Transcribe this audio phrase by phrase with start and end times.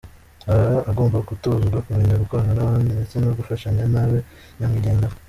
[0.51, 4.19] Aba agomba gutozwa kumenya gukorana n’abandi ndetse no gufashanya ntabe
[4.57, 5.15] nyamwigendaho.